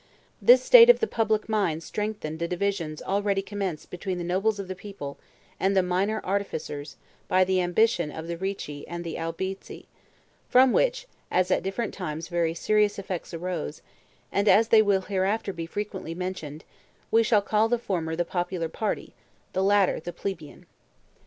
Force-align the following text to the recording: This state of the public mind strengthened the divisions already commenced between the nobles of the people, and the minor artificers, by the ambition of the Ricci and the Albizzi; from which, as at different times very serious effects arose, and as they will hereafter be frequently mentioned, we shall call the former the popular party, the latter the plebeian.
This 0.41 0.63
state 0.63 0.89
of 0.89 0.99
the 0.99 1.05
public 1.05 1.47
mind 1.47 1.83
strengthened 1.83 2.39
the 2.39 2.47
divisions 2.47 3.03
already 3.03 3.43
commenced 3.43 3.91
between 3.91 4.17
the 4.17 4.23
nobles 4.23 4.57
of 4.57 4.67
the 4.67 4.73
people, 4.73 5.19
and 5.59 5.77
the 5.77 5.83
minor 5.83 6.19
artificers, 6.23 6.97
by 7.27 7.43
the 7.43 7.61
ambition 7.61 8.09
of 8.09 8.25
the 8.27 8.35
Ricci 8.35 8.87
and 8.87 9.03
the 9.03 9.13
Albizzi; 9.19 9.85
from 10.49 10.71
which, 10.71 11.05
as 11.29 11.51
at 11.51 11.61
different 11.61 11.93
times 11.93 12.29
very 12.29 12.55
serious 12.55 12.97
effects 12.97 13.31
arose, 13.31 13.83
and 14.31 14.47
as 14.47 14.69
they 14.69 14.81
will 14.81 15.01
hereafter 15.01 15.53
be 15.53 15.67
frequently 15.67 16.15
mentioned, 16.15 16.63
we 17.11 17.21
shall 17.21 17.43
call 17.43 17.69
the 17.69 17.77
former 17.77 18.15
the 18.15 18.25
popular 18.25 18.69
party, 18.69 19.13
the 19.53 19.61
latter 19.61 19.99
the 19.99 20.11
plebeian. 20.11 20.65